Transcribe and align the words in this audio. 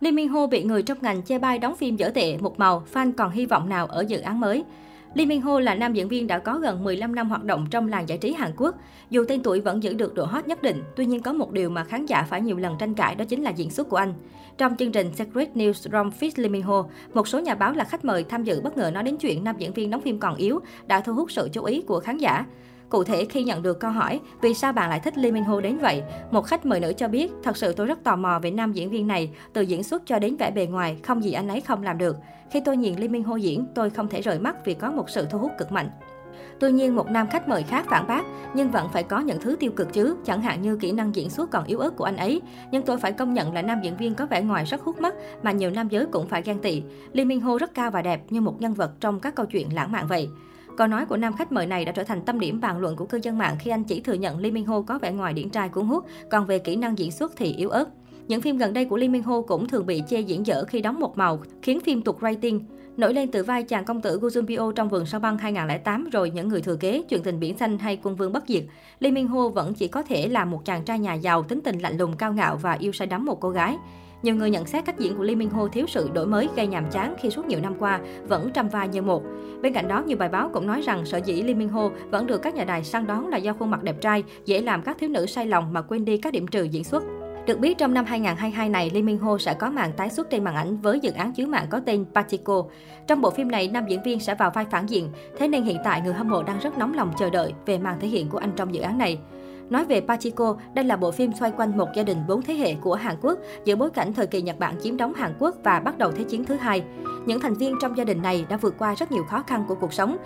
Lee 0.00 0.12
Min 0.12 0.28
Ho 0.28 0.46
bị 0.46 0.64
người 0.64 0.82
trong 0.82 0.98
ngành 1.00 1.22
chê 1.22 1.38
bai 1.38 1.58
đóng 1.58 1.76
phim 1.76 1.96
dở 1.96 2.10
tệ, 2.14 2.36
một 2.36 2.58
màu, 2.58 2.82
fan 2.92 3.12
còn 3.16 3.30
hy 3.30 3.46
vọng 3.46 3.68
nào 3.68 3.86
ở 3.86 4.04
dự 4.08 4.20
án 4.20 4.40
mới? 4.40 4.64
Lee 5.14 5.26
Min 5.26 5.40
Ho 5.40 5.60
là 5.60 5.74
nam 5.74 5.92
diễn 5.92 6.08
viên 6.08 6.26
đã 6.26 6.38
có 6.38 6.58
gần 6.58 6.84
15 6.84 7.14
năm 7.14 7.28
hoạt 7.28 7.44
động 7.44 7.66
trong 7.70 7.88
làng 7.88 8.08
giải 8.08 8.18
trí 8.18 8.32
Hàn 8.32 8.52
Quốc. 8.56 8.74
Dù 9.10 9.24
tên 9.28 9.42
tuổi 9.42 9.60
vẫn 9.60 9.82
giữ 9.82 9.94
được 9.94 10.14
độ 10.14 10.24
hot 10.24 10.46
nhất 10.46 10.62
định, 10.62 10.82
tuy 10.96 11.06
nhiên 11.06 11.22
có 11.22 11.32
một 11.32 11.52
điều 11.52 11.70
mà 11.70 11.84
khán 11.84 12.06
giả 12.06 12.22
phải 12.22 12.40
nhiều 12.40 12.56
lần 12.56 12.76
tranh 12.78 12.94
cãi 12.94 13.14
đó 13.14 13.24
chính 13.24 13.42
là 13.42 13.50
diễn 13.50 13.70
xuất 13.70 13.88
của 13.88 13.96
anh. 13.96 14.14
Trong 14.58 14.76
chương 14.76 14.92
trình 14.92 15.14
Secret 15.14 15.48
News 15.54 15.90
from 15.90 16.10
Fit 16.20 16.30
Lee 16.36 16.48
Min 16.48 16.62
Ho, 16.62 16.84
một 17.14 17.28
số 17.28 17.40
nhà 17.40 17.54
báo 17.54 17.72
là 17.72 17.84
khách 17.84 18.04
mời 18.04 18.24
tham 18.24 18.44
dự 18.44 18.60
bất 18.60 18.76
ngờ 18.76 18.90
nói 18.94 19.02
đến 19.02 19.16
chuyện 19.16 19.44
nam 19.44 19.56
diễn 19.58 19.72
viên 19.72 19.90
đóng 19.90 20.00
phim 20.00 20.18
còn 20.18 20.36
yếu 20.36 20.60
đã 20.86 21.00
thu 21.00 21.14
hút 21.14 21.30
sự 21.32 21.48
chú 21.52 21.64
ý 21.64 21.82
của 21.82 22.00
khán 22.00 22.18
giả. 22.18 22.44
Cụ 22.90 23.04
thể 23.04 23.24
khi 23.24 23.44
nhận 23.44 23.62
được 23.62 23.80
câu 23.80 23.90
hỏi 23.90 24.20
vì 24.40 24.54
sao 24.54 24.72
bạn 24.72 24.90
lại 24.90 25.00
thích 25.00 25.18
Lee 25.18 25.32
Min 25.32 25.44
Ho 25.44 25.60
đến 25.60 25.78
vậy, 25.78 26.02
một 26.30 26.42
khách 26.42 26.66
mời 26.66 26.80
nữ 26.80 26.92
cho 26.92 27.08
biết 27.08 27.32
thật 27.42 27.56
sự 27.56 27.72
tôi 27.72 27.86
rất 27.86 28.04
tò 28.04 28.16
mò 28.16 28.38
về 28.42 28.50
nam 28.50 28.72
diễn 28.72 28.90
viên 28.90 29.06
này, 29.06 29.30
từ 29.52 29.62
diễn 29.62 29.82
xuất 29.82 30.02
cho 30.06 30.18
đến 30.18 30.36
vẻ 30.36 30.50
bề 30.50 30.66
ngoài, 30.66 30.96
không 31.02 31.24
gì 31.24 31.32
anh 31.32 31.48
ấy 31.48 31.60
không 31.60 31.82
làm 31.82 31.98
được. 31.98 32.16
Khi 32.50 32.60
tôi 32.64 32.76
nhìn 32.76 32.98
Lee 32.98 33.08
Min 33.08 33.24
Ho 33.24 33.36
diễn, 33.36 33.66
tôi 33.74 33.90
không 33.90 34.08
thể 34.08 34.20
rời 34.20 34.38
mắt 34.38 34.56
vì 34.64 34.74
có 34.74 34.90
một 34.90 35.10
sự 35.10 35.26
thu 35.30 35.38
hút 35.38 35.52
cực 35.58 35.72
mạnh. 35.72 35.90
Tuy 36.60 36.72
nhiên, 36.72 36.96
một 36.96 37.10
nam 37.10 37.26
khách 37.26 37.48
mời 37.48 37.62
khác 37.62 37.86
phản 37.88 38.06
bác, 38.06 38.24
nhưng 38.54 38.70
vẫn 38.70 38.88
phải 38.92 39.02
có 39.02 39.20
những 39.20 39.40
thứ 39.40 39.56
tiêu 39.60 39.70
cực 39.76 39.92
chứ, 39.92 40.16
chẳng 40.24 40.42
hạn 40.42 40.62
như 40.62 40.76
kỹ 40.76 40.92
năng 40.92 41.14
diễn 41.14 41.30
xuất 41.30 41.50
còn 41.50 41.64
yếu 41.64 41.78
ớt 41.78 41.96
của 41.96 42.04
anh 42.04 42.16
ấy. 42.16 42.40
Nhưng 42.70 42.82
tôi 42.82 42.98
phải 42.98 43.12
công 43.12 43.34
nhận 43.34 43.54
là 43.54 43.62
nam 43.62 43.80
diễn 43.82 43.96
viên 43.96 44.14
có 44.14 44.26
vẻ 44.26 44.42
ngoài 44.42 44.64
rất 44.64 44.82
hút 44.82 45.00
mắt, 45.00 45.14
mà 45.42 45.52
nhiều 45.52 45.70
nam 45.70 45.88
giới 45.88 46.06
cũng 46.06 46.28
phải 46.28 46.42
ghen 46.42 46.58
tị. 46.58 46.82
Lee 47.12 47.24
Min 47.24 47.40
Ho 47.40 47.58
rất 47.58 47.74
cao 47.74 47.90
và 47.90 48.02
đẹp 48.02 48.20
như 48.30 48.40
một 48.40 48.60
nhân 48.60 48.74
vật 48.74 48.90
trong 49.00 49.20
các 49.20 49.34
câu 49.34 49.46
chuyện 49.46 49.74
lãng 49.74 49.92
mạn 49.92 50.06
vậy. 50.06 50.28
Câu 50.80 50.88
nói 50.88 51.06
của 51.06 51.16
nam 51.16 51.36
khách 51.36 51.52
mời 51.52 51.66
này 51.66 51.84
đã 51.84 51.92
trở 51.92 52.04
thành 52.04 52.22
tâm 52.22 52.40
điểm 52.40 52.60
bàn 52.60 52.78
luận 52.78 52.96
của 52.96 53.06
cư 53.06 53.20
dân 53.22 53.38
mạng 53.38 53.56
khi 53.58 53.70
anh 53.70 53.84
chỉ 53.84 54.00
thừa 54.00 54.12
nhận 54.12 54.38
Lee 54.38 54.50
Min 54.50 54.64
Ho 54.64 54.82
có 54.82 54.98
vẻ 54.98 55.12
ngoài 55.12 55.32
điển 55.32 55.50
trai 55.50 55.68
cuốn 55.68 55.86
hút, 55.86 56.04
còn 56.30 56.46
về 56.46 56.58
kỹ 56.58 56.76
năng 56.76 56.98
diễn 56.98 57.10
xuất 57.10 57.32
thì 57.36 57.54
yếu 57.54 57.70
ớt. 57.70 57.88
Những 58.28 58.40
phim 58.40 58.56
gần 58.56 58.72
đây 58.72 58.84
của 58.84 58.96
Lee 58.96 59.08
Min 59.08 59.22
Ho 59.22 59.40
cũng 59.40 59.68
thường 59.68 59.86
bị 59.86 60.02
chê 60.08 60.20
diễn 60.20 60.46
dở 60.46 60.64
khi 60.64 60.80
đóng 60.80 61.00
một 61.00 61.18
màu, 61.18 61.42
khiến 61.62 61.80
phim 61.80 62.02
tụt 62.02 62.16
rating. 62.20 62.64
Nổi 62.96 63.14
lên 63.14 63.30
từ 63.30 63.44
vai 63.44 63.62
chàng 63.62 63.84
công 63.84 64.00
tử 64.00 64.18
Go 64.56 64.72
trong 64.72 64.88
vườn 64.88 65.06
sao 65.06 65.20
băng 65.20 65.38
2008 65.38 66.10
rồi 66.12 66.30
những 66.30 66.48
người 66.48 66.62
thừa 66.62 66.76
kế, 66.76 67.02
chuyện 67.08 67.22
tình 67.22 67.40
biển 67.40 67.58
xanh 67.58 67.78
hay 67.78 67.98
quân 68.02 68.16
vương 68.16 68.32
bất 68.32 68.44
diệt. 68.48 68.64
Lee 69.00 69.12
Min 69.12 69.26
Ho 69.26 69.48
vẫn 69.48 69.74
chỉ 69.74 69.88
có 69.88 70.02
thể 70.02 70.28
là 70.28 70.44
một 70.44 70.64
chàng 70.64 70.84
trai 70.84 70.98
nhà 70.98 71.14
giàu, 71.14 71.42
tính 71.42 71.60
tình 71.60 71.78
lạnh 71.78 71.98
lùng 71.98 72.16
cao 72.16 72.32
ngạo 72.32 72.56
và 72.56 72.72
yêu 72.72 72.92
say 72.92 73.06
đắm 73.06 73.24
một 73.24 73.40
cô 73.40 73.50
gái. 73.50 73.76
Nhiều 74.22 74.34
người 74.34 74.50
nhận 74.50 74.66
xét 74.66 74.84
cách 74.84 74.98
diễn 74.98 75.16
của 75.16 75.22
Lee 75.22 75.34
Min 75.34 75.50
Ho 75.50 75.68
thiếu 75.68 75.86
sự 75.88 76.10
đổi 76.14 76.26
mới 76.26 76.48
gây 76.56 76.66
nhàm 76.66 76.90
chán 76.90 77.14
khi 77.20 77.30
suốt 77.30 77.46
nhiều 77.46 77.60
năm 77.60 77.74
qua 77.78 78.00
vẫn 78.28 78.50
trăm 78.54 78.68
vai 78.68 78.88
như 78.88 79.02
một. 79.02 79.22
Bên 79.62 79.72
cạnh 79.72 79.88
đó, 79.88 80.02
nhiều 80.06 80.16
bài 80.16 80.28
báo 80.28 80.50
cũng 80.52 80.66
nói 80.66 80.80
rằng 80.80 81.06
sở 81.06 81.18
dĩ 81.18 81.42
Lee 81.42 81.54
Min 81.54 81.68
Ho 81.68 81.90
vẫn 82.10 82.26
được 82.26 82.42
các 82.42 82.54
nhà 82.54 82.64
đài 82.64 82.84
săn 82.84 83.06
đón 83.06 83.28
là 83.28 83.36
do 83.36 83.52
khuôn 83.52 83.70
mặt 83.70 83.82
đẹp 83.82 84.00
trai, 84.00 84.24
dễ 84.44 84.60
làm 84.60 84.82
các 84.82 84.98
thiếu 84.98 85.08
nữ 85.08 85.26
say 85.26 85.46
lòng 85.46 85.72
mà 85.72 85.82
quên 85.82 86.04
đi 86.04 86.16
các 86.16 86.32
điểm 86.32 86.46
trừ 86.46 86.62
diễn 86.62 86.84
xuất. 86.84 87.02
Được 87.46 87.58
biết 87.58 87.78
trong 87.78 87.94
năm 87.94 88.04
2022 88.04 88.68
này, 88.68 88.90
Lee 88.94 89.02
Min 89.02 89.18
Ho 89.18 89.38
sẽ 89.38 89.54
có 89.54 89.70
màn 89.70 89.92
tái 89.92 90.10
xuất 90.10 90.30
trên 90.30 90.44
màn 90.44 90.54
ảnh 90.54 90.76
với 90.76 91.00
dự 91.00 91.12
án 91.12 91.32
chiếu 91.32 91.46
mạng 91.46 91.66
có 91.70 91.80
tên 91.86 92.04
Patico. 92.14 92.64
Trong 93.06 93.20
bộ 93.20 93.30
phim 93.30 93.50
này, 93.50 93.68
nam 93.68 93.84
diễn 93.88 94.02
viên 94.02 94.20
sẽ 94.20 94.34
vào 94.34 94.50
vai 94.54 94.64
phản 94.70 94.86
diện, 94.86 95.08
thế 95.38 95.48
nên 95.48 95.62
hiện 95.62 95.76
tại 95.84 96.00
người 96.00 96.14
hâm 96.14 96.28
mộ 96.28 96.42
đang 96.42 96.58
rất 96.58 96.78
nóng 96.78 96.94
lòng 96.94 97.12
chờ 97.18 97.30
đợi 97.30 97.52
về 97.66 97.78
màn 97.78 98.00
thể 98.00 98.08
hiện 98.08 98.28
của 98.28 98.38
anh 98.38 98.52
trong 98.56 98.74
dự 98.74 98.80
án 98.80 98.98
này. 98.98 99.18
Nói 99.70 99.84
về 99.84 100.00
Pachiko, 100.00 100.56
đây 100.74 100.84
là 100.84 100.96
bộ 100.96 101.10
phim 101.10 101.32
xoay 101.32 101.52
quanh 101.56 101.76
một 101.76 101.88
gia 101.94 102.02
đình 102.02 102.18
bốn 102.28 102.42
thế 102.42 102.54
hệ 102.54 102.74
của 102.74 102.94
Hàn 102.94 103.16
Quốc 103.22 103.38
giữa 103.64 103.76
bối 103.76 103.90
cảnh 103.90 104.12
thời 104.12 104.26
kỳ 104.26 104.42
Nhật 104.42 104.58
Bản 104.58 104.74
chiếm 104.82 104.96
đóng 104.96 105.14
Hàn 105.14 105.34
Quốc 105.38 105.56
và 105.64 105.80
bắt 105.80 105.98
đầu 105.98 106.12
Thế 106.12 106.24
chiến 106.24 106.44
thứ 106.44 106.54
hai. 106.54 106.82
Những 107.26 107.40
thành 107.40 107.54
viên 107.54 107.74
trong 107.80 107.96
gia 107.96 108.04
đình 108.04 108.22
này 108.22 108.46
đã 108.48 108.56
vượt 108.56 108.74
qua 108.78 108.94
rất 108.94 109.12
nhiều 109.12 109.24
khó 109.24 109.42
khăn 109.46 109.64
của 109.68 109.74
cuộc 109.74 109.92
sống, 109.92 110.16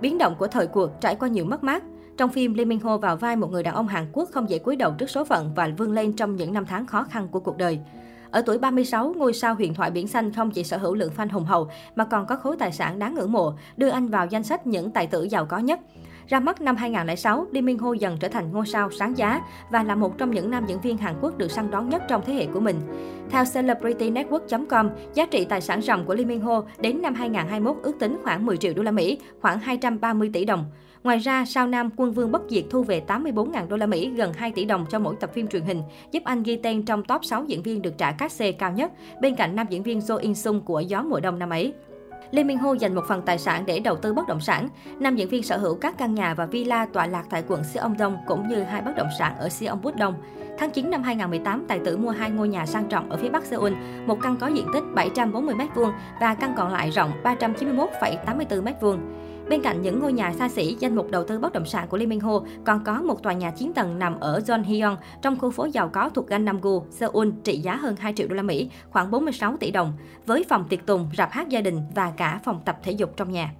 biến 0.00 0.18
động 0.18 0.34
của 0.38 0.46
thời 0.46 0.66
cuộc, 0.66 0.90
trải 1.00 1.14
qua 1.14 1.28
nhiều 1.28 1.44
mất 1.44 1.64
mát. 1.64 1.82
Trong 2.16 2.30
phim, 2.30 2.54
Lee 2.54 2.64
Min 2.64 2.80
Ho 2.80 2.96
vào 2.96 3.16
vai 3.16 3.36
một 3.36 3.50
người 3.50 3.62
đàn 3.62 3.74
ông 3.74 3.88
Hàn 3.88 4.06
Quốc 4.12 4.28
không 4.32 4.50
dễ 4.50 4.58
cúi 4.58 4.76
đầu 4.76 4.92
trước 4.98 5.10
số 5.10 5.24
phận 5.24 5.52
và 5.54 5.70
vươn 5.78 5.92
lên 5.92 6.12
trong 6.12 6.36
những 6.36 6.52
năm 6.52 6.66
tháng 6.66 6.86
khó 6.86 7.04
khăn 7.10 7.28
của 7.28 7.40
cuộc 7.40 7.56
đời. 7.56 7.78
Ở 8.30 8.42
tuổi 8.42 8.58
36, 8.58 9.14
ngôi 9.16 9.32
sao 9.32 9.54
huyền 9.54 9.74
thoại 9.74 9.90
biển 9.90 10.08
xanh 10.08 10.32
không 10.32 10.50
chỉ 10.50 10.64
sở 10.64 10.76
hữu 10.76 10.94
lượng 10.94 11.12
fan 11.16 11.28
hùng 11.30 11.44
hậu 11.44 11.68
mà 11.96 12.04
còn 12.04 12.26
có 12.26 12.36
khối 12.36 12.56
tài 12.56 12.72
sản 12.72 12.98
đáng 12.98 13.14
ngưỡng 13.14 13.32
mộ, 13.32 13.54
đưa 13.76 13.88
anh 13.88 14.08
vào 14.08 14.26
danh 14.26 14.42
sách 14.42 14.66
những 14.66 14.90
tài 14.90 15.06
tử 15.06 15.22
giàu 15.22 15.46
có 15.46 15.58
nhất. 15.58 15.80
Ra 16.28 16.40
mắt 16.40 16.60
năm 16.60 16.76
2006, 16.76 17.46
Lee 17.52 17.62
Min 17.62 17.78
Ho 17.78 17.92
dần 17.92 18.16
trở 18.20 18.28
thành 18.28 18.52
ngôi 18.52 18.66
sao 18.66 18.90
sáng 18.90 19.18
giá 19.18 19.40
và 19.70 19.82
là 19.82 19.94
một 19.94 20.18
trong 20.18 20.30
những 20.30 20.50
nam 20.50 20.64
diễn 20.66 20.80
viên 20.80 20.96
Hàn 20.96 21.14
Quốc 21.20 21.38
được 21.38 21.50
săn 21.50 21.70
đón 21.70 21.88
nhất 21.88 22.02
trong 22.08 22.22
thế 22.26 22.32
hệ 22.32 22.46
của 22.46 22.60
mình. 22.60 22.76
Theo 23.30 23.44
CelebrityNetwork.com, 23.44 24.90
giá 25.14 25.26
trị 25.26 25.44
tài 25.44 25.60
sản 25.60 25.82
ròng 25.82 26.04
của 26.04 26.14
Lee 26.14 26.24
Min 26.24 26.40
Ho 26.40 26.62
đến 26.78 27.02
năm 27.02 27.14
2021 27.14 27.76
ước 27.82 27.98
tính 27.98 28.18
khoảng 28.22 28.46
10 28.46 28.56
triệu 28.56 28.74
đô 28.74 28.82
la 28.82 28.90
Mỹ, 28.90 29.18
khoảng 29.40 29.58
230 29.58 30.30
tỷ 30.32 30.44
đồng. 30.44 30.64
Ngoài 31.04 31.18
ra, 31.18 31.44
sao 31.44 31.66
nam 31.66 31.90
Quân 31.96 32.12
Vương 32.12 32.32
Bất 32.32 32.42
Diệt 32.48 32.64
thu 32.70 32.82
về 32.82 33.02
84.000 33.06 33.68
đô 33.68 33.76
la 33.76 33.86
Mỹ, 33.86 34.10
gần 34.10 34.32
2 34.32 34.50
tỷ 34.50 34.64
đồng 34.64 34.86
cho 34.90 34.98
mỗi 34.98 35.14
tập 35.20 35.30
phim 35.34 35.48
truyền 35.48 35.62
hình, 35.62 35.82
giúp 36.12 36.22
anh 36.24 36.42
ghi 36.42 36.56
tên 36.56 36.84
trong 36.84 37.04
top 37.04 37.24
6 37.24 37.44
diễn 37.44 37.62
viên 37.62 37.82
được 37.82 37.98
trả 37.98 38.12
cát 38.12 38.32
xê 38.32 38.52
cao 38.52 38.72
nhất, 38.72 38.92
bên 39.20 39.34
cạnh 39.34 39.56
nam 39.56 39.66
diễn 39.70 39.82
viên 39.82 39.98
Jo 39.98 40.16
In 40.16 40.34
Sung 40.34 40.60
của 40.60 40.80
Gió 40.80 41.02
mùa 41.02 41.20
đông 41.20 41.38
năm 41.38 41.50
ấy. 41.50 41.72
Lê 42.32 42.44
Minh 42.44 42.58
Ho 42.58 42.72
dành 42.72 42.94
một 42.94 43.04
phần 43.08 43.22
tài 43.22 43.38
sản 43.38 43.66
để 43.66 43.80
đầu 43.80 43.96
tư 43.96 44.14
bất 44.14 44.26
động 44.26 44.40
sản. 44.40 44.68
Nam 45.00 45.16
diễn 45.16 45.28
viên 45.28 45.42
sở 45.42 45.56
hữu 45.56 45.74
các 45.74 45.98
căn 45.98 46.14
nhà 46.14 46.34
và 46.34 46.46
villa 46.46 46.86
tọa 46.86 47.06
lạc 47.06 47.24
tại 47.30 47.44
quận 47.48 47.64
Seong 47.64 47.96
Đông 47.98 48.16
cũng 48.26 48.48
như 48.48 48.62
hai 48.62 48.82
bất 48.82 48.92
động 48.96 49.08
sản 49.18 49.36
ở 49.38 49.48
Seong 49.48 49.82
Bút 49.82 49.96
Đông. 49.96 50.14
Tháng 50.58 50.70
9 50.70 50.90
năm 50.90 51.02
2018, 51.02 51.64
tài 51.68 51.78
tử 51.78 51.96
mua 51.96 52.10
hai 52.10 52.30
ngôi 52.30 52.48
nhà 52.48 52.66
sang 52.66 52.88
trọng 52.88 53.10
ở 53.10 53.16
phía 53.16 53.28
Bắc 53.28 53.44
Seoul, 53.44 53.72
một 54.06 54.18
căn 54.22 54.36
có 54.36 54.46
diện 54.46 54.66
tích 54.74 54.82
740 54.94 55.54
m2 55.54 55.92
và 56.20 56.34
căn 56.34 56.54
còn 56.56 56.72
lại 56.72 56.90
rộng 56.90 57.10
391,84 57.24 58.62
m2. 58.62 58.98
Bên 59.48 59.62
cạnh 59.62 59.82
những 59.82 60.00
ngôi 60.00 60.12
nhà 60.12 60.32
xa 60.32 60.48
xỉ, 60.48 60.76
danh 60.80 60.96
mục 60.96 61.10
đầu 61.10 61.24
tư 61.24 61.38
bất 61.38 61.52
động 61.52 61.66
sản 61.66 61.88
của 61.88 61.96
Lee 61.96 62.06
Min 62.06 62.20
Ho 62.20 62.40
còn 62.64 62.84
có 62.84 63.02
một 63.02 63.22
tòa 63.22 63.32
nhà 63.32 63.50
9 63.50 63.72
tầng 63.74 63.98
nằm 63.98 64.20
ở 64.20 64.40
Jeonhyun 64.46 64.96
trong 65.22 65.38
khu 65.38 65.50
phố 65.50 65.64
giàu 65.64 65.88
có 65.88 66.08
thuộc 66.14 66.28
Gangnam-gu, 66.28 66.82
Seoul 66.90 67.28
trị 67.44 67.58
giá 67.58 67.76
hơn 67.76 67.96
2 67.96 68.12
triệu 68.16 68.28
đô 68.28 68.34
la 68.34 68.42
Mỹ, 68.42 68.70
khoảng 68.90 69.10
46 69.10 69.56
tỷ 69.56 69.70
đồng, 69.70 69.92
với 70.26 70.44
phòng 70.48 70.64
tiệc 70.68 70.86
tùng, 70.86 71.08
rạp 71.16 71.30
hát 71.30 71.48
gia 71.48 71.60
đình 71.60 71.82
và 71.94 72.12
cả 72.16 72.40
phòng 72.44 72.60
tập 72.64 72.78
thể 72.82 72.92
dục 72.92 73.12
trong 73.16 73.32
nhà. 73.32 73.52